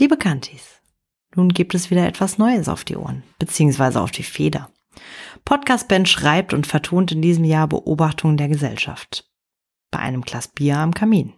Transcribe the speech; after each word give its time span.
Liebe 0.00 0.16
Kantis, 0.16 0.82
nun 1.36 1.50
gibt 1.50 1.72
es 1.72 1.88
wieder 1.88 2.04
etwas 2.04 2.36
Neues 2.36 2.68
auf 2.68 2.82
die 2.82 2.96
Ohren, 2.96 3.22
beziehungsweise 3.38 4.00
auf 4.00 4.10
die 4.10 4.24
Feder. 4.24 4.68
Podcast 5.44 5.86
Ben 5.86 6.04
schreibt 6.04 6.52
und 6.52 6.66
vertont 6.66 7.12
in 7.12 7.22
diesem 7.22 7.44
Jahr 7.44 7.68
Beobachtungen 7.68 8.36
der 8.36 8.48
Gesellschaft. 8.48 9.30
Bei 9.92 10.00
einem 10.00 10.22
Glas 10.22 10.48
Bier 10.48 10.78
am 10.78 10.94
Kamin. 10.94 11.32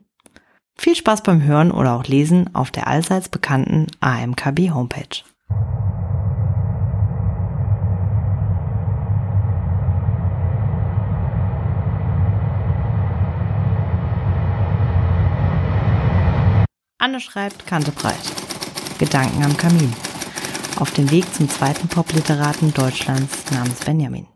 Viel 0.74 0.96
Spaß 0.96 1.22
beim 1.22 1.42
Hören 1.42 1.71
oder 1.71 1.96
auch 1.96 2.06
Lesen 2.06 2.54
auf 2.54 2.71
der 2.71 2.87
allseits 2.87 3.29
bekannten 3.29 3.88
AMKB 4.00 4.70
Homepage. 4.70 5.23
Anne 16.98 17.20
schreibt 17.20 17.66
Kante 17.66 17.93
breit. 17.93 18.45
Gedanken 18.98 19.44
am 19.44 19.56
Kamin. 19.56 19.92
Auf 20.78 20.91
dem 20.91 21.10
Weg 21.10 21.24
zum 21.34 21.48
zweiten 21.48 21.88
Popliteraten 21.88 22.73
Deutschlands 22.73 23.50
namens 23.50 23.80
Benjamin. 23.80 24.27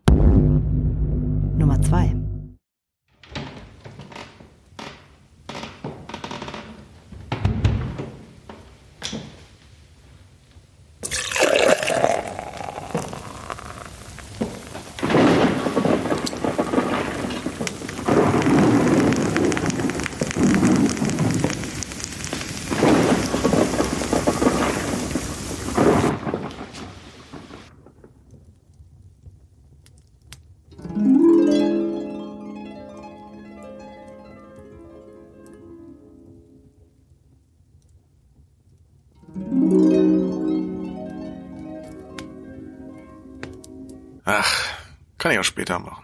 Kann 45.21 45.31
ich 45.31 45.37
auch 45.37 45.43
später 45.43 45.77
machen. 45.77 46.03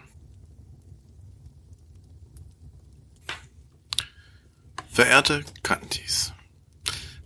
Verehrte 4.88 5.44
Kantis, 5.64 6.32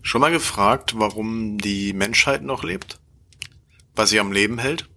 schon 0.00 0.22
mal 0.22 0.32
gefragt, 0.32 0.94
warum 0.96 1.58
die 1.58 1.92
Menschheit 1.92 2.42
noch 2.42 2.64
lebt? 2.64 2.98
Was 3.94 4.08
sie 4.08 4.20
am 4.20 4.32
Leben 4.32 4.58
hält? 4.58 4.88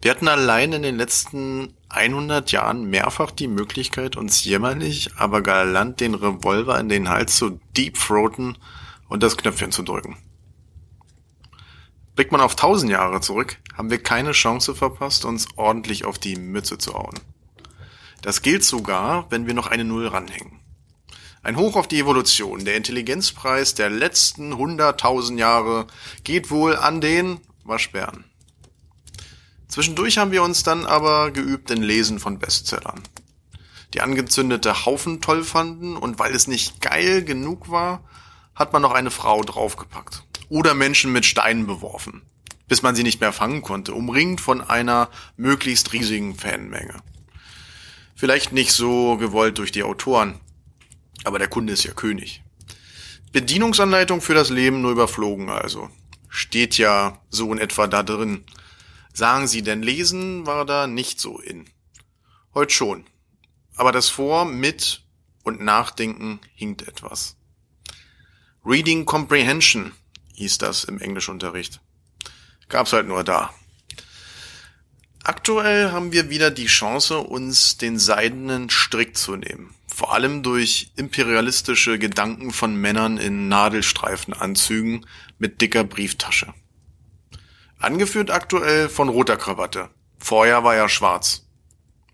Wir 0.00 0.10
hatten 0.10 0.28
allein 0.28 0.72
in 0.72 0.82
den 0.82 0.96
letzten 0.96 1.74
100 1.90 2.50
Jahren 2.50 2.88
mehrfach 2.88 3.30
die 3.30 3.48
Möglichkeit, 3.48 4.16
uns 4.16 4.42
jämmerlich, 4.42 5.10
aber 5.16 5.42
galant 5.42 6.00
den 6.00 6.14
Revolver 6.14 6.80
in 6.80 6.88
den 6.88 7.10
Hals 7.10 7.36
zu 7.36 7.60
deepthroaten 7.76 8.56
und 9.10 9.22
das 9.22 9.36
Knöpfchen 9.36 9.70
zu 9.70 9.82
drücken. 9.82 10.16
Blickt 12.14 12.32
man 12.32 12.40
auf 12.40 12.52
1000 12.52 12.90
Jahre 12.90 13.20
zurück, 13.20 13.58
haben 13.76 13.90
wir 13.90 14.02
keine 14.02 14.32
Chance 14.32 14.74
verpasst, 14.74 15.24
uns 15.24 15.48
ordentlich 15.56 16.04
auf 16.04 16.18
die 16.18 16.36
Mütze 16.36 16.78
zu 16.78 16.94
hauen. 16.94 17.18
Das 18.22 18.42
gilt 18.42 18.64
sogar, 18.64 19.30
wenn 19.30 19.46
wir 19.46 19.54
noch 19.54 19.66
eine 19.66 19.84
Null 19.84 20.06
ranhängen. 20.06 20.60
Ein 21.42 21.56
Hoch 21.56 21.76
auf 21.76 21.86
die 21.86 22.00
Evolution. 22.00 22.64
Der 22.64 22.76
Intelligenzpreis 22.76 23.74
der 23.74 23.88
letzten 23.88 24.54
100.000 24.54 25.38
Jahre 25.38 25.86
geht 26.24 26.50
wohl 26.50 26.74
an 26.74 27.00
den 27.00 27.38
Waschbären. 27.62 28.24
Zwischendurch 29.68 30.18
haben 30.18 30.32
wir 30.32 30.42
uns 30.42 30.62
dann 30.62 30.86
aber 30.86 31.30
geübt 31.30 31.70
in 31.70 31.82
Lesen 31.82 32.18
von 32.18 32.38
Bestsellern. 32.38 33.02
Die 33.94 34.00
angezündete 34.00 34.86
Haufen 34.86 35.20
toll 35.20 35.44
fanden 35.44 35.96
und 35.96 36.18
weil 36.18 36.34
es 36.34 36.48
nicht 36.48 36.80
geil 36.80 37.22
genug 37.22 37.70
war, 37.70 38.02
hat 38.54 38.72
man 38.72 38.82
noch 38.82 38.92
eine 38.92 39.10
Frau 39.10 39.42
draufgepackt. 39.42 40.24
Oder 40.48 40.74
Menschen 40.74 41.12
mit 41.12 41.26
Steinen 41.26 41.66
beworfen, 41.66 42.22
bis 42.68 42.82
man 42.82 42.94
sie 42.94 43.02
nicht 43.02 43.20
mehr 43.20 43.32
fangen 43.32 43.62
konnte, 43.62 43.94
umringt 43.94 44.40
von 44.40 44.60
einer 44.60 45.10
möglichst 45.36 45.92
riesigen 45.92 46.34
Fanmenge. 46.34 47.02
Vielleicht 48.14 48.52
nicht 48.52 48.72
so 48.72 49.16
gewollt 49.16 49.58
durch 49.58 49.72
die 49.72 49.82
Autoren, 49.82 50.40
aber 51.24 51.38
der 51.38 51.48
Kunde 51.48 51.72
ist 51.72 51.84
ja 51.84 51.92
König. 51.92 52.42
Bedienungsanleitung 53.32 54.20
für 54.20 54.34
das 54.34 54.48
Leben 54.48 54.80
nur 54.80 54.92
überflogen 54.92 55.50
also. 55.50 55.90
Steht 56.28 56.78
ja 56.78 57.20
so 57.28 57.52
in 57.52 57.58
etwa 57.58 57.86
da 57.86 58.02
drin. 58.02 58.44
Sagen 59.12 59.46
Sie 59.46 59.62
denn 59.62 59.82
lesen 59.82 60.46
war 60.46 60.64
da 60.64 60.86
nicht 60.86 61.20
so 61.20 61.38
in. 61.38 61.66
Heute 62.54 62.72
schon. 62.72 63.04
Aber 63.76 63.92
das 63.92 64.08
Vor, 64.08 64.46
mit 64.46 65.02
und 65.42 65.60
Nachdenken 65.60 66.40
hinkt 66.54 66.88
etwas. 66.88 67.36
Reading 68.64 69.04
Comprehension 69.04 69.92
hieß 70.34 70.58
das 70.58 70.84
im 70.84 70.98
Englischunterricht. 70.98 71.80
Gab's 72.68 72.92
halt 72.92 73.06
nur 73.06 73.24
da. 73.24 73.54
Aktuell 75.22 75.90
haben 75.90 76.12
wir 76.12 76.30
wieder 76.30 76.52
die 76.52 76.66
Chance, 76.66 77.18
uns 77.18 77.76
den 77.78 77.98
seidenen 77.98 78.70
Strick 78.70 79.16
zu 79.16 79.34
nehmen. 79.34 79.74
Vor 79.88 80.12
allem 80.12 80.42
durch 80.42 80.92
imperialistische 80.96 81.98
Gedanken 81.98 82.52
von 82.52 82.76
Männern 82.76 83.18
in 83.18 83.48
Nadelstreifenanzügen 83.48 85.06
mit 85.38 85.60
dicker 85.60 85.84
Brieftasche. 85.84 86.54
Angeführt 87.78 88.30
aktuell 88.30 88.88
von 88.88 89.08
roter 89.08 89.36
Krawatte. 89.36 89.90
Vorher 90.18 90.64
war 90.64 90.76
er 90.76 90.88
schwarz. 90.88 91.46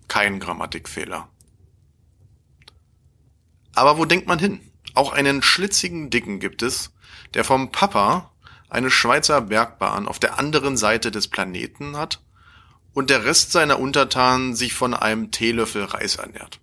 Kein 0.08 0.40
Grammatikfehler. 0.40 1.28
Aber 3.74 3.98
wo 3.98 4.04
denkt 4.04 4.26
man 4.26 4.38
hin? 4.38 4.60
Auch 4.94 5.12
einen 5.12 5.42
schlitzigen 5.42 6.10
Dicken 6.10 6.40
gibt 6.40 6.62
es, 6.62 6.92
der 7.34 7.44
vom 7.44 7.72
Papa 7.72 8.31
eine 8.72 8.90
Schweizer 8.90 9.42
Bergbahn 9.42 10.08
auf 10.08 10.18
der 10.18 10.38
anderen 10.38 10.76
Seite 10.76 11.10
des 11.10 11.28
Planeten 11.28 11.96
hat 11.96 12.22
und 12.94 13.10
der 13.10 13.24
Rest 13.24 13.52
seiner 13.52 13.78
Untertanen 13.78 14.54
sich 14.54 14.72
von 14.72 14.94
einem 14.94 15.30
Teelöffel 15.30 15.84
Reis 15.84 16.16
ernährt. 16.16 16.58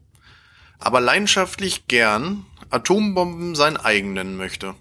Aber 0.79 1.01
leidenschaftlich 1.01 1.87
gern 1.87 2.45
Atombomben 2.71 3.53
sein 3.55 3.77
eigen 3.77 4.13
nennen 4.13 4.37
möchte. 4.37 4.75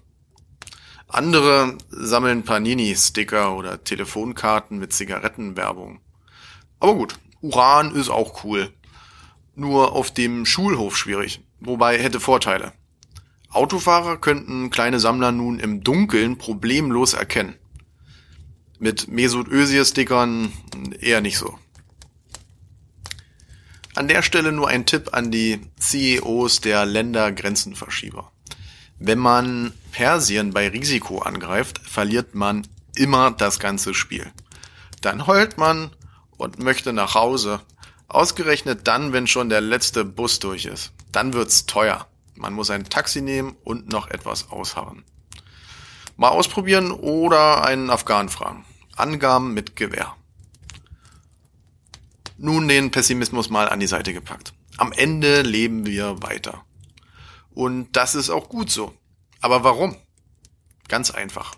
Andere 1.07 1.77
sammeln 1.89 2.43
Panini-Sticker 2.43 3.55
oder 3.55 3.83
Telefonkarten 3.83 4.79
mit 4.79 4.93
Zigarettenwerbung. 4.93 6.01
Aber 6.79 6.95
gut, 6.95 7.19
Uran 7.41 7.93
ist 7.93 8.09
auch 8.09 8.43
cool. 8.43 8.73
Nur 9.55 9.93
auf 9.93 10.11
dem 10.11 10.45
Schulhof 10.45 10.97
schwierig, 10.97 11.41
wobei 11.59 12.01
hätte 12.01 12.19
Vorteile. 12.19 12.73
Autofahrer 13.49 14.17
könnten 14.17 14.69
kleine 14.69 14.99
Sammler 14.99 15.31
nun 15.31 15.59
im 15.59 15.83
Dunkeln 15.83 16.37
problemlos 16.37 17.13
erkennen. 17.13 17.55
Mit 18.79 19.07
Mesut 19.07 19.47
Özil-Stickern 19.47 20.53
eher 20.99 21.21
nicht 21.21 21.37
so. 21.37 21.57
An 23.95 24.07
der 24.07 24.21
Stelle 24.21 24.51
nur 24.51 24.69
ein 24.69 24.85
Tipp 24.85 25.09
an 25.13 25.31
die 25.31 25.59
CEOs 25.77 26.61
der 26.61 26.85
Ländergrenzenverschieber. 26.85 28.31
Wenn 28.99 29.19
man 29.19 29.73
Persien 29.91 30.53
bei 30.53 30.69
Risiko 30.69 31.19
angreift, 31.19 31.79
verliert 31.79 32.35
man 32.35 32.67
immer 32.95 33.31
das 33.31 33.59
ganze 33.59 33.93
Spiel. 33.93 34.31
Dann 35.01 35.25
heult 35.25 35.57
man 35.57 35.89
und 36.37 36.59
möchte 36.59 36.93
nach 36.93 37.15
Hause. 37.15 37.61
Ausgerechnet 38.07 38.87
dann, 38.87 39.11
wenn 39.11 39.27
schon 39.27 39.49
der 39.49 39.61
letzte 39.61 40.05
Bus 40.05 40.39
durch 40.39 40.65
ist. 40.65 40.93
Dann 41.11 41.33
wird's 41.33 41.65
teuer. 41.65 42.07
Man 42.39 42.53
muss 42.53 42.69
ein 42.69 42.85
Taxi 42.85 43.19
nehmen 43.19 43.57
und 43.65 43.91
noch 43.91 44.07
etwas 44.07 44.49
ausharren. 44.49 45.03
Mal 46.15 46.29
ausprobieren 46.29 46.91
oder 46.91 47.65
einen 47.65 47.89
Afghan 47.89 48.29
fragen. 48.29 48.65
Angaben 48.95 49.53
mit 49.53 49.75
Gewehr. 49.75 50.15
Nun 52.37 52.69
den 52.69 52.91
Pessimismus 52.91 53.49
mal 53.49 53.67
an 53.67 53.81
die 53.81 53.87
Seite 53.87 54.13
gepackt. 54.13 54.53
Am 54.77 54.93
Ende 54.93 55.41
leben 55.41 55.85
wir 55.85 56.23
weiter. 56.23 56.63
Und 57.49 57.91
das 57.97 58.15
ist 58.15 58.29
auch 58.29 58.47
gut 58.47 58.71
so. 58.71 58.93
Aber 59.41 59.65
warum? 59.65 59.97
Ganz 60.87 61.11
einfach. 61.11 61.55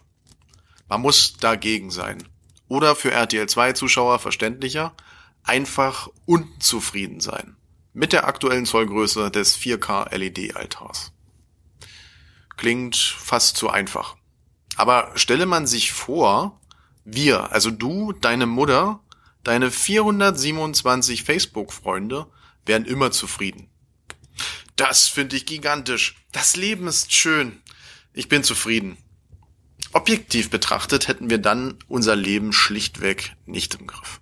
Man 0.90 1.02
muss 1.02 1.38
dagegen 1.38 1.92
sein. 1.92 2.28
Oder 2.68 2.96
für 2.96 3.12
RTL 3.12 3.48
2 3.48 3.74
Zuschauer 3.74 4.18
verständlicher, 4.18 4.96
einfach 5.44 6.10
unzufrieden 6.26 7.20
sein 7.20 7.56
mit 7.94 8.14
der 8.14 8.28
aktuellen 8.28 8.66
Zollgröße 8.66 9.32
des 9.32 9.58
4K 9.58 10.16
LED-Altars. 10.16 11.12
Klingt 12.58 12.96
fast 12.96 13.58
zu 13.58 13.70
einfach. 13.70 14.16
Aber 14.78 15.12
stelle 15.16 15.46
man 15.46 15.68
sich 15.68 15.92
vor, 15.92 16.60
wir, 17.04 17.52
also 17.52 17.72
du, 17.72 18.14
deine 18.14 18.46
Mutter, 18.46 19.02
deine 19.44 19.72
427 19.72 21.24
Facebook-Freunde 21.24 22.28
wären 22.66 22.86
immer 22.86 23.12
zufrieden. 23.12 23.70
Das 24.76 25.08
finde 25.08 25.36
ich 25.36 25.46
gigantisch. 25.46 26.16
Das 26.32 26.56
Leben 26.56 26.88
ist 26.88 27.12
schön. 27.12 27.62
Ich 28.14 28.30
bin 28.30 28.44
zufrieden. 28.44 28.98
Objektiv 29.94 30.50
betrachtet 30.50 31.08
hätten 31.08 31.30
wir 31.30 31.38
dann 31.38 31.78
unser 31.88 32.16
Leben 32.16 32.54
schlichtweg 32.54 33.36
nicht 33.46 33.76
im 33.76 33.88
Griff. 33.88 34.21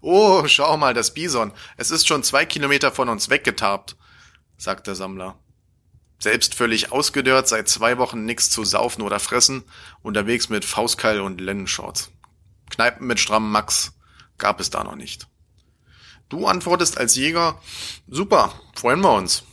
Oh, 0.00 0.46
schau 0.46 0.76
mal, 0.76 0.94
das 0.94 1.14
Bison. 1.14 1.52
Es 1.76 1.90
ist 1.90 2.06
schon 2.06 2.22
zwei 2.22 2.44
Kilometer 2.44 2.92
von 2.92 3.08
uns 3.08 3.30
weggetarbt, 3.30 3.96
sagt 4.56 4.86
der 4.86 4.94
Sammler. 4.94 5.38
Selbst 6.18 6.54
völlig 6.54 6.92
ausgedörrt, 6.92 7.48
seit 7.48 7.68
zwei 7.68 7.98
Wochen 7.98 8.24
nix 8.24 8.50
zu 8.50 8.64
saufen 8.64 9.02
oder 9.02 9.20
fressen, 9.20 9.64
unterwegs 10.02 10.48
mit 10.48 10.64
Faustkeil 10.64 11.20
und 11.20 11.40
Lennenshorts. 11.40 12.10
Kneipen 12.70 13.06
mit 13.06 13.20
strammem 13.20 13.50
Max 13.50 13.92
gab 14.38 14.60
es 14.60 14.70
da 14.70 14.84
noch 14.84 14.96
nicht. 14.96 15.26
Du 16.28 16.46
antwortest 16.46 16.98
als 16.98 17.14
Jäger, 17.16 17.60
super, 18.08 18.54
freuen 18.74 19.00
wir 19.00 19.12
uns. 19.12 19.44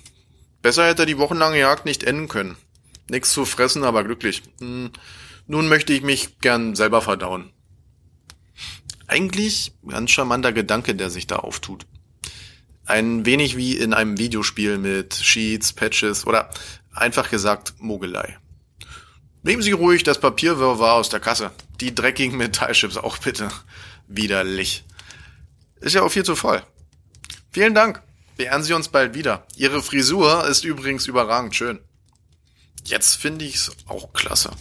Besser 0.62 0.88
hätte 0.88 1.06
die 1.06 1.18
wochenlange 1.18 1.60
Jagd 1.60 1.86
nicht 1.86 2.04
enden 2.04 2.28
können. 2.28 2.56
Nix 3.10 3.34
zu 3.34 3.46
fressen, 3.46 3.84
aber 3.84 4.04
glücklich. 4.04 4.44
Hm, 4.60 4.92
nun 5.48 5.68
möchte 5.68 5.92
ich 5.92 6.02
mich 6.02 6.40
gern 6.40 6.76
selber 6.76 7.02
verdauen. 7.02 7.52
Eigentlich 9.12 9.74
ganz 9.86 10.12
charmanter 10.12 10.54
Gedanke, 10.54 10.96
der 10.96 11.10
sich 11.10 11.28
da 11.28 11.36
auftut. 11.36 11.86
Ein 12.86 13.26
wenig 13.26 13.58
wie 13.58 13.76
in 13.76 13.94
einem 13.94 14.18
Videospiel 14.18 14.78
mit 14.78 15.16
Sheets, 15.16 15.74
Patches 15.74 16.26
oder 16.26 16.50
einfach 16.94 17.30
gesagt 17.30 17.74
Mogelei. 17.80 18.38
Nehmen 19.44 19.62
Sie 19.62 19.74
ruhig 19.74 20.04
das 20.04 20.22
Papierwirrwarr 20.22 20.94
aus 20.94 21.10
der 21.10 21.20
Kasse. 21.20 21.52
Die 21.82 21.94
dreckigen 21.94 22.38
Metallchips 22.38 22.96
auch 22.96 23.18
bitte. 23.18 23.50
Widerlich. 24.08 24.86
Ist 25.82 25.96
ja 25.96 26.04
auch 26.04 26.12
viel 26.12 26.24
zu 26.24 26.38
voll. 26.38 26.64
Vielen 27.52 27.76
Dank. 27.76 28.02
Beehren 28.38 28.64
Sie 28.64 28.72
uns 28.72 28.88
bald 28.88 29.14
wieder. 29.14 29.46
Ihre 29.58 29.84
Frisur 29.84 30.48
ist 30.48 30.64
übrigens 30.64 31.08
überragend 31.08 31.54
schön. 31.54 31.80
Jetzt 32.86 33.16
finde 33.16 33.44
ich's 33.44 33.74
auch 33.88 34.14
klasse. 34.14 34.52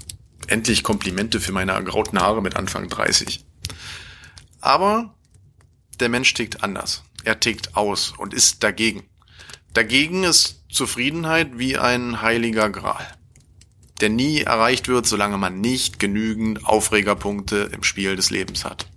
Endlich 0.49 0.83
Komplimente 0.83 1.39
für 1.39 1.53
meine 1.53 1.71
ergrauten 1.71 2.21
Haare 2.21 2.43
mit 2.43 2.57
Anfang 2.57 2.89
30. 2.89 3.45
Aber 4.61 5.15
der 6.01 6.09
Mensch 6.09 6.33
tickt 6.35 6.63
anders. 6.63 7.05
Er 7.25 7.41
tickt 7.41 7.77
aus 7.77 8.13
und 8.17 8.35
ist 8.35 8.63
dagegen. 8.63 9.05
Dagegen 9.75 10.25
ist 10.25 10.65
Zufriedenheit 10.71 11.59
wie 11.59 11.77
ein 11.77 12.23
heiliger 12.23 12.71
Gral, 12.71 13.07
der 14.01 14.09
nie 14.09 14.41
erreicht 14.41 14.89
wird, 14.89 15.07
solange 15.07 15.39
man 15.39 15.61
nicht 15.61 15.99
genügend 15.99 16.67
Aufregerpunkte 16.67 17.71
im 17.73 17.83
Spiel 17.83 18.17
des 18.17 18.31
Lebens 18.31 18.65
hat. 18.65 18.89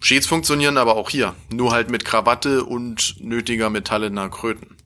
Cheats 0.00 0.26
funktionieren 0.26 0.78
aber 0.78 0.96
auch 0.96 1.10
hier, 1.10 1.34
nur 1.50 1.72
halt 1.72 1.90
mit 1.90 2.04
Krawatte 2.04 2.64
und 2.64 3.16
nötiger 3.20 3.70
metallener 3.70 4.28
Kröten. 4.28 4.76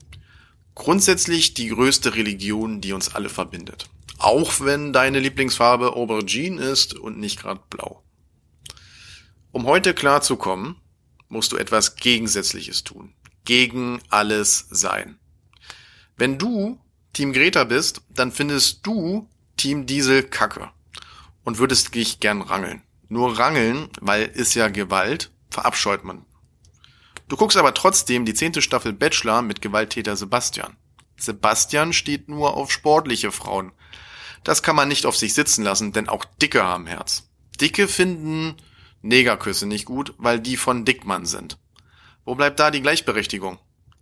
Grundsätzlich 0.75 1.55
die 1.55 1.69
größte 1.69 2.15
Religion, 2.15 2.81
die 2.81 2.93
uns 2.93 3.15
alle 3.15 3.29
verbindet. 3.29 3.89
Auch 4.19 4.61
wenn 4.61 4.93
deine 4.93 5.21
Lieblingsfarbe 5.21 5.95
Aubergine 5.95 6.63
ist 6.63 6.95
und 6.95 7.19
nicht 7.19 7.41
gerade 7.41 7.61
blau. 7.71 8.04
Um 9.55 9.67
heute 9.67 9.95
klarzukommen, 9.95 10.75
musst 11.29 11.53
du 11.53 11.57
etwas 11.57 11.95
Gegensätzliches 11.95 12.83
tun. 12.83 13.15
Gegen 13.45 14.01
alles 14.09 14.67
sein. 14.69 15.21
Wenn 16.17 16.39
du 16.39 16.81
Team 17.13 17.33
Greta 17.33 17.63
bist, 17.63 18.03
dann 18.09 18.33
findest 18.33 18.85
du 18.85 19.29
Team 19.57 19.87
Diesel 19.87 20.25
Kacke 20.25 20.71
und 21.45 21.59
würdest 21.59 21.95
dich 21.95 22.19
gern 22.19 22.43
rangeln. 22.43 22.83
Nur 23.09 23.39
rangeln, 23.39 23.91
weil 24.01 24.25
ist 24.25 24.55
ja 24.55 24.67
Gewalt, 24.67 25.31
verabscheut 25.51 26.03
man. 26.03 26.27
Du 27.29 27.37
guckst 27.37 27.57
aber 27.57 27.75
trotzdem 27.75 28.25
die 28.25 28.35
zehnte 28.35 28.61
Staffel 28.61 28.93
Bachelor 28.93 29.41
mit 29.43 29.63
Gewalttäter 29.63 30.17
Sebastian. 30.17 30.77
Sebastian 31.17 31.93
steht 31.93 32.29
nur 32.29 32.57
auf 32.57 32.73
sportliche 32.73 33.31
Frauen. 33.31 33.71
Das 34.43 34.65
kann 34.65 34.75
man 34.75 34.89
nicht 34.89 35.07
auf 35.07 35.17
sich 35.17 35.33
sitzen 35.33 35.63
lassen, 35.63 35.93
denn 35.93 36.09
auch 36.09 36.25
Dicke 36.25 36.65
haben 36.65 36.89
Herz. 36.89 37.29
Dicke 37.61 37.87
finden 37.87 38.57
Negerküsse 39.05 39.67
nicht 39.67 39.85
gut, 39.85 40.15
weil 40.17 40.41
die 40.41 40.57
von 40.57 40.85
Dickmann 40.85 41.27
sind. 41.27 41.59
Wo 42.25 42.35
bleibt 42.35 42.59
da 42.59 42.71
die 42.71 42.81
Gleichberechtigung? 42.81 43.59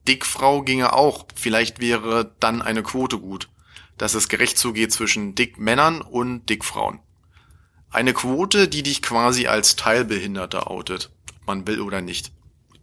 Dickfrau 0.06 0.62
ginge 0.62 0.92
auch, 0.92 1.26
vielleicht 1.34 1.80
wäre 1.80 2.34
dann 2.40 2.62
eine 2.62 2.82
Quote 2.82 3.18
gut, 3.18 3.48
dass 3.98 4.14
es 4.14 4.28
gerecht 4.28 4.58
zugeht 4.58 4.92
zwischen 4.92 5.34
Dickmännern 5.34 6.00
und 6.00 6.48
Dickfrauen. 6.48 7.00
Eine 7.90 8.14
Quote, 8.14 8.68
die 8.68 8.82
dich 8.82 9.02
quasi 9.02 9.46
als 9.46 9.76
Teilbehinderter 9.76 10.70
outet, 10.70 11.10
ob 11.40 11.46
man 11.46 11.66
will 11.66 11.80
oder 11.80 12.00
nicht. 12.00 12.32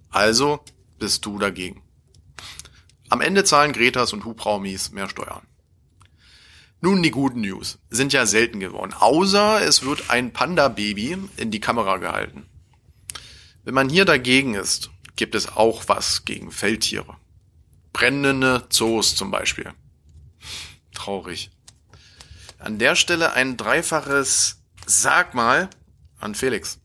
Also 0.10 0.60
bist 1.00 1.25
du 1.25 1.39
dagegen. 1.39 1.81
Am 3.10 3.21
Ende 3.21 3.44
zahlen 3.44 3.74
Gretas 3.74 4.13
und 4.13 4.25
Hubraumis 4.25 4.92
mehr 4.92 5.10
Steuern. 5.10 5.48
Nun 6.81 7.03
die 7.03 7.11
guten 7.11 7.41
News. 7.41 7.77
Sind 7.89 8.13
ja 8.13 8.25
selten 8.25 8.59
geworden. 8.59 8.93
Außer 8.93 9.61
es 9.61 9.83
wird 9.83 10.09
ein 10.09 10.31
Panda-Baby 10.31 11.17
in 11.35 11.51
die 11.51 11.59
Kamera 11.59 11.97
gehalten. 11.97 12.45
Wenn 13.63 13.73
man 13.73 13.89
hier 13.89 14.05
dagegen 14.05 14.55
ist, 14.55 14.89
gibt 15.15 15.35
es 15.35 15.49
auch 15.49 15.83
was 15.87 16.23
gegen 16.23 16.51
Feldtiere. 16.51 17.17
Brennende 17.91 18.65
Zoos 18.69 19.15
zum 19.15 19.31
Beispiel. 19.31 19.73
Traurig. 20.93 21.51
An 22.57 22.79
der 22.79 22.95
Stelle 22.95 23.33
ein 23.33 23.57
dreifaches 23.57 24.61
Sag 24.85 25.33
mal 25.33 25.69
an 26.19 26.33
Felix. 26.33 26.79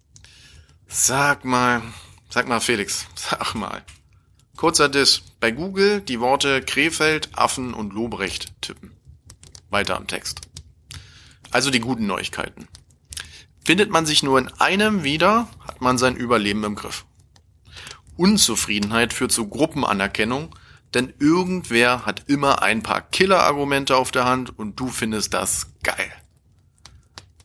Sag 0.89 1.45
mal, 1.45 1.83
sag 2.29 2.49
mal 2.49 2.61
Felix, 2.61 3.07
sag 3.15 3.55
mal. 3.55 3.83
Kurzer 4.57 4.89
Diss. 4.89 5.23
Bei 5.41 5.51
Google 5.51 6.01
die 6.01 6.21
Worte 6.21 6.63
Krefeld, 6.63 7.31
Affen 7.33 7.75
und 7.75 7.93
Lobrecht 7.93 8.53
tippen. 8.61 8.94
Weiter 9.75 9.97
am 9.97 10.07
Text. 10.07 10.41
Also 11.51 11.71
die 11.71 11.81
guten 11.81 12.07
Neuigkeiten. 12.07 12.69
Findet 13.65 13.91
man 13.91 14.07
sich 14.07 14.23
nur 14.23 14.39
in 14.39 14.49
einem 14.59 15.05
wieder, 15.05 15.49
hat 15.67 15.83
man 15.83 15.99
sein 15.99 16.17
Überleben 16.17 16.65
im 16.65 16.75
Griff. 16.75 17.05
Unzufriedenheit 18.17 19.13
führt 19.13 19.33
zu 19.33 19.49
Gruppenanerkennung, 19.49 20.55
denn 20.95 21.13
irgendwer 21.19 22.07
hat 22.07 22.25
immer 22.29 22.63
ein 22.63 22.83
paar 22.83 23.03
Killer-Argumente 23.03 23.97
auf 23.97 24.11
der 24.11 24.25
Hand 24.25 24.57
und 24.59 24.79
du 24.79 24.89
findest 24.89 25.35
das 25.35 25.73
geil. 25.83 26.13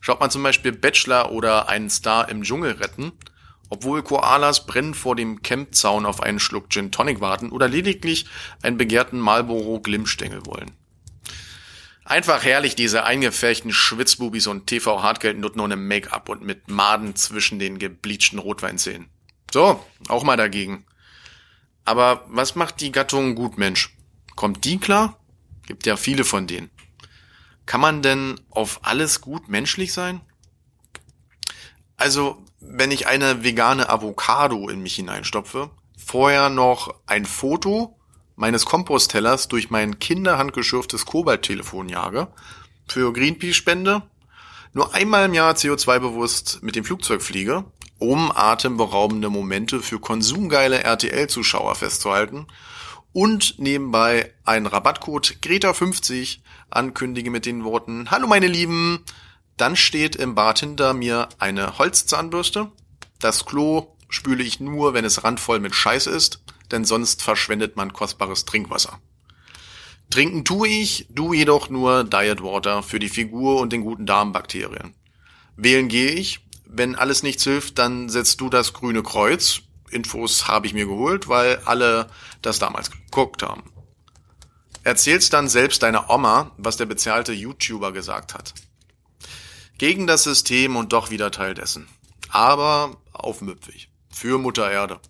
Schaut 0.00 0.20
man 0.20 0.30
zum 0.30 0.42
Beispiel 0.42 0.72
Bachelor 0.72 1.32
oder 1.32 1.68
einen 1.68 1.90
Star 1.90 2.28
im 2.28 2.42
Dschungel 2.42 2.72
retten, 2.72 3.12
obwohl 3.68 4.02
Koalas 4.02 4.66
brennend 4.66 4.96
vor 4.96 5.16
dem 5.16 5.42
Campzaun 5.42 6.06
auf 6.06 6.22
einen 6.22 6.40
Schluck 6.40 6.70
Gin 6.70 6.90
Tonic 6.90 7.20
warten 7.20 7.50
oder 7.50 7.68
lediglich 7.68 8.26
einen 8.62 8.76
begehrten 8.76 9.18
Marlboro 9.18 9.80
Glimmstängel 9.80 10.46
wollen. 10.46 10.79
Einfach 12.04 12.42
herrlich, 12.44 12.74
diese 12.74 13.04
eingefärchten 13.04 13.72
Schwitzbubis 13.72 14.46
und 14.46 14.66
TV-Hartgeldnutten 14.66 15.60
ohne 15.60 15.76
Make-up 15.76 16.28
und 16.28 16.42
mit 16.42 16.68
Maden 16.68 17.14
zwischen 17.14 17.58
den 17.58 17.78
gebleachten 17.78 18.38
Rotweinzähnen. 18.38 19.10
So, 19.52 19.84
auch 20.08 20.24
mal 20.24 20.36
dagegen. 20.36 20.86
Aber 21.84 22.24
was 22.28 22.54
macht 22.54 22.80
die 22.80 22.92
Gattung 22.92 23.34
Gutmensch? 23.34 23.96
Kommt 24.34 24.64
die 24.64 24.78
klar? 24.78 25.18
Gibt 25.66 25.86
ja 25.86 25.96
viele 25.96 26.24
von 26.24 26.46
denen. 26.46 26.70
Kann 27.66 27.80
man 27.80 28.02
denn 28.02 28.40
auf 28.50 28.80
alles 28.82 29.20
gut 29.20 29.48
menschlich 29.48 29.92
sein? 29.92 30.20
Also, 31.96 32.42
wenn 32.60 32.90
ich 32.90 33.06
eine 33.06 33.44
vegane 33.44 33.88
Avocado 33.88 34.68
in 34.68 34.82
mich 34.82 34.96
hineinstopfe, 34.96 35.70
vorher 35.96 36.48
noch 36.48 36.94
ein 37.06 37.26
Foto 37.26 37.99
meines 38.40 38.64
Komposttellers 38.64 39.48
durch 39.48 39.68
mein 39.68 39.98
kinderhandgeschürftes 39.98 41.04
Kobalttelefon 41.04 41.90
jage, 41.90 42.28
für 42.88 43.12
Greenpeace 43.12 43.54
spende, 43.54 44.02
nur 44.72 44.94
einmal 44.94 45.26
im 45.26 45.34
Jahr 45.34 45.52
CO2-bewusst 45.52 46.60
mit 46.62 46.74
dem 46.74 46.84
Flugzeug 46.84 47.20
fliege, 47.20 47.64
um 47.98 48.32
atemberaubende 48.34 49.28
Momente 49.28 49.80
für 49.80 50.00
konsumgeile 50.00 50.82
RTL-Zuschauer 50.82 51.74
festzuhalten 51.74 52.46
und 53.12 53.58
nebenbei 53.58 54.32
einen 54.44 54.66
Rabattcode 54.66 55.36
Greta50 55.42 56.38
ankündige 56.70 57.30
mit 57.30 57.44
den 57.44 57.62
Worten 57.62 58.10
Hallo 58.10 58.26
meine 58.26 58.46
Lieben, 58.46 59.04
dann 59.58 59.76
steht 59.76 60.16
im 60.16 60.34
Bad 60.34 60.60
hinter 60.60 60.94
mir 60.94 61.28
eine 61.38 61.76
Holzzahnbürste. 61.76 62.72
Das 63.18 63.44
Klo 63.44 63.98
spüle 64.08 64.42
ich 64.42 64.60
nur, 64.60 64.94
wenn 64.94 65.04
es 65.04 65.24
randvoll 65.24 65.60
mit 65.60 65.74
Scheiß 65.74 66.06
ist, 66.06 66.42
denn 66.70 66.84
sonst 66.84 67.22
verschwendet 67.22 67.76
man 67.76 67.92
kostbares 67.92 68.44
Trinkwasser. 68.44 69.00
Trinken 70.10 70.44
tue 70.44 70.68
ich, 70.68 71.06
du 71.10 71.32
jedoch 71.32 71.68
nur 71.70 72.04
Diet 72.04 72.42
Water 72.42 72.82
für 72.82 72.98
die 72.98 73.08
Figur 73.08 73.60
und 73.60 73.72
den 73.72 73.82
guten 73.82 74.06
Darmbakterien. 74.06 74.94
Wählen 75.56 75.88
gehe 75.88 76.10
ich, 76.10 76.40
wenn 76.64 76.96
alles 76.96 77.22
nichts 77.22 77.44
hilft, 77.44 77.78
dann 77.78 78.08
setzt 78.08 78.40
du 78.40 78.48
das 78.48 78.72
grüne 78.72 79.02
Kreuz, 79.02 79.62
Infos 79.90 80.46
habe 80.48 80.66
ich 80.66 80.74
mir 80.74 80.86
geholt, 80.86 81.28
weil 81.28 81.60
alle 81.64 82.08
das 82.42 82.58
damals 82.58 82.90
geguckt 82.90 83.42
haben. 83.42 83.64
Erzählst 84.82 85.32
dann 85.32 85.48
selbst 85.48 85.82
deiner 85.82 86.08
Oma, 86.08 86.52
was 86.56 86.76
der 86.76 86.86
bezahlte 86.86 87.32
YouTuber 87.32 87.92
gesagt 87.92 88.34
hat. 88.34 88.54
Gegen 89.78 90.06
das 90.06 90.22
System 90.24 90.76
und 90.76 90.92
doch 90.92 91.10
wieder 91.10 91.30
Teil 91.30 91.54
dessen. 91.54 91.88
Aber 92.30 92.96
aufmüpfig. 93.12 93.90
Für 94.12 94.38
Mutter 94.38 94.70
Erde. 94.70 95.00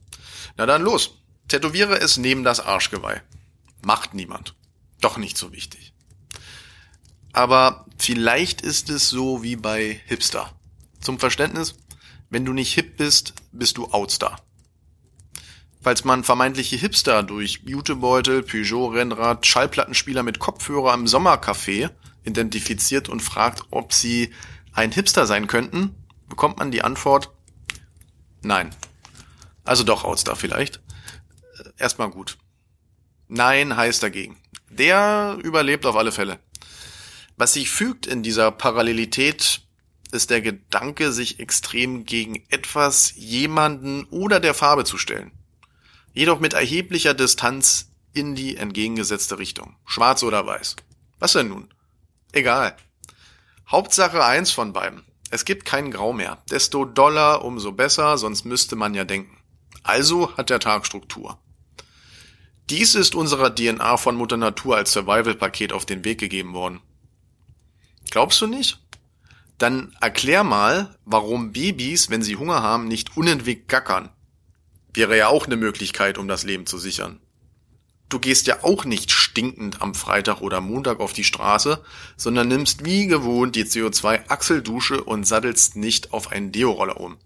Na 0.56 0.66
dann 0.66 0.82
los. 0.82 1.19
Tätowiere 1.50 1.98
es 2.00 2.16
neben 2.16 2.44
das 2.44 2.60
Arschgeweih. 2.60 3.20
Macht 3.82 4.14
niemand. 4.14 4.54
Doch 5.00 5.18
nicht 5.18 5.36
so 5.36 5.52
wichtig. 5.52 5.92
aber 7.32 7.86
vielleicht 7.98 8.60
ist 8.60 8.90
es 8.90 9.08
so 9.08 9.42
wie 9.42 9.56
bei 9.56 10.00
Hipster. 10.06 10.52
Zum 11.00 11.18
Verständnis, 11.18 11.74
wenn 12.28 12.44
du 12.44 12.52
nicht 12.52 12.72
hip 12.74 12.96
bist, 12.96 13.34
bist 13.52 13.76
du 13.78 13.86
Outstar. 13.90 14.40
Falls 15.82 16.04
man 16.04 16.24
vermeintliche 16.24 16.76
Hipster 16.76 17.22
durch 17.22 17.60
Jutebeutel, 17.64 18.42
Peugeot-Rennrad, 18.42 19.46
Schallplattenspieler 19.46 20.22
mit 20.22 20.38
Kopfhörer 20.38 20.92
im 20.94 21.06
Sommercafé 21.06 21.90
identifiziert 22.24 23.08
und 23.08 23.20
fragt, 23.20 23.64
ob 23.70 23.92
sie 23.92 24.32
ein 24.72 24.92
Hipster 24.92 25.26
sein 25.26 25.46
könnten, 25.46 25.94
bekommt 26.28 26.58
man 26.58 26.70
die 26.70 26.82
Antwort 26.82 27.30
Nein. 28.42 28.70
Also 29.64 29.84
doch 29.84 30.04
Outstar 30.04 30.36
vielleicht. 30.36 30.80
Erstmal 31.80 32.10
gut. 32.10 32.36
Nein 33.28 33.76
heißt 33.76 34.02
dagegen. 34.02 34.36
Der 34.68 35.38
überlebt 35.42 35.86
auf 35.86 35.96
alle 35.96 36.12
Fälle. 36.12 36.38
Was 37.36 37.54
sich 37.54 37.70
fügt 37.70 38.06
in 38.06 38.22
dieser 38.22 38.50
Parallelität 38.50 39.62
ist 40.12 40.30
der 40.30 40.42
Gedanke, 40.42 41.12
sich 41.12 41.40
extrem 41.40 42.04
gegen 42.04 42.44
etwas, 42.50 43.14
jemanden 43.16 44.04
oder 44.10 44.40
der 44.40 44.54
Farbe 44.54 44.84
zu 44.84 44.98
stellen. 44.98 45.32
Jedoch 46.12 46.40
mit 46.40 46.52
erheblicher 46.52 47.14
Distanz 47.14 47.92
in 48.12 48.34
die 48.34 48.56
entgegengesetzte 48.56 49.38
Richtung. 49.38 49.76
Schwarz 49.86 50.22
oder 50.22 50.44
weiß. 50.44 50.76
Was 51.18 51.32
denn 51.32 51.48
nun? 51.48 51.72
Egal. 52.32 52.76
Hauptsache 53.68 54.24
eins 54.24 54.50
von 54.50 54.72
beiden. 54.72 55.04
Es 55.30 55.44
gibt 55.44 55.64
kein 55.64 55.92
Grau 55.92 56.12
mehr. 56.12 56.42
Desto 56.50 56.84
doller, 56.84 57.44
umso 57.44 57.72
besser, 57.72 58.18
sonst 58.18 58.44
müsste 58.44 58.74
man 58.74 58.94
ja 58.94 59.04
denken. 59.04 59.38
Also 59.82 60.36
hat 60.36 60.50
der 60.50 60.60
Tag 60.60 60.84
Struktur. 60.84 61.38
Dies 62.70 62.94
ist 62.94 63.16
unserer 63.16 63.52
DNA 63.52 63.96
von 63.96 64.14
Mutter 64.14 64.36
Natur 64.36 64.76
als 64.76 64.92
Survival-Paket 64.92 65.72
auf 65.72 65.86
den 65.86 66.04
Weg 66.04 66.18
gegeben 66.20 66.54
worden. 66.54 66.80
Glaubst 68.10 68.40
du 68.40 68.46
nicht? 68.46 68.80
Dann 69.58 69.96
erklär 70.00 70.44
mal, 70.44 70.96
warum 71.04 71.50
Babys, 71.50 72.10
wenn 72.10 72.22
sie 72.22 72.36
Hunger 72.36 72.62
haben, 72.62 72.86
nicht 72.86 73.16
unentwegt 73.16 73.66
gackern. 73.68 74.08
Wäre 74.94 75.16
ja 75.18 75.26
auch 75.26 75.46
eine 75.46 75.56
Möglichkeit, 75.56 76.16
um 76.16 76.28
das 76.28 76.44
Leben 76.44 76.64
zu 76.64 76.78
sichern. 76.78 77.18
Du 78.08 78.20
gehst 78.20 78.46
ja 78.46 78.62
auch 78.62 78.84
nicht 78.84 79.10
stinkend 79.10 79.82
am 79.82 79.96
Freitag 79.96 80.40
oder 80.40 80.60
Montag 80.60 81.00
auf 81.00 81.12
die 81.12 81.24
Straße, 81.24 81.84
sondern 82.16 82.46
nimmst 82.46 82.84
wie 82.84 83.08
gewohnt 83.08 83.56
die 83.56 83.64
CO2-Achseldusche 83.64 85.02
und 85.02 85.24
sattelst 85.24 85.74
nicht 85.74 86.12
auf 86.12 86.30
einen 86.30 86.52
Deo-Roller 86.52 87.00
um. 87.00 87.18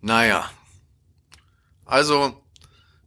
Naja. 0.00 0.50
Also 1.84 2.42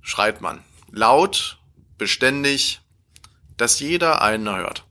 schreit 0.02 0.40
man. 0.40 0.64
Laut, 0.92 1.60
beständig, 1.98 2.82
dass 3.58 3.80
jeder 3.80 4.22
einen 4.22 4.50
hört. 4.50 4.86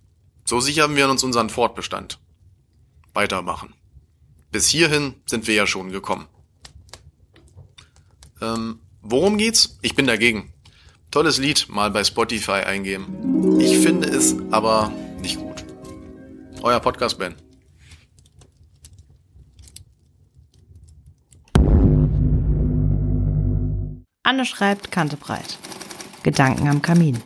So 0.45 0.61
sichern 0.61 0.97
wir 0.97 1.09
uns 1.09 1.25
unseren 1.25 1.51
Fortbestand. 1.51 2.19
Weitermachen. 3.15 3.75
Bis 4.51 4.69
hierhin 4.69 5.15
sind 5.27 5.47
wir 5.47 5.55
ja 5.55 5.67
schon 5.67 5.91
gekommen. 5.91 6.27
Ähm, 8.41 8.81
worum 9.03 9.37
geht's? 9.37 9.79
Ich 9.83 9.95
bin 9.95 10.07
dagegen. 10.07 10.53
Tolles 11.11 11.39
Lied 11.39 11.69
mal 11.69 11.91
bei 11.91 12.05
Spotify 12.05 12.63
eingeben. 12.65 13.59
Ich 13.61 13.79
finde 13.79 14.09
es 14.09 14.37
aber 14.51 14.93
nicht 15.21 15.39
gut. 15.39 15.65
Euer 16.63 16.81
Podcast 16.81 17.19
Ben. 17.19 17.35
Anne 24.23 24.45
schreibt 24.45 24.91
Kante 24.91 25.17
breit. 25.17 25.59
Gedanken 26.29 26.69
am 26.69 26.83
Kamin. 26.83 27.23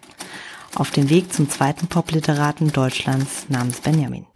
Auf 0.76 0.92
dem 0.92 1.11
Weg 1.11 1.32
zum 1.32 1.50
zweiten 1.50 1.88
Popliteraten 1.88 2.71
Deutschlands 2.71 3.47
namens 3.49 3.80
Benjamin. 3.80 4.31